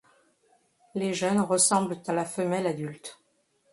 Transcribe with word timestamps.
Les 0.95 1.13
jeunes 1.13 1.41
ressemblent 1.41 2.01
à 2.07 2.13
la 2.13 2.25
femelle 2.25 2.65
adulte. 2.65 3.19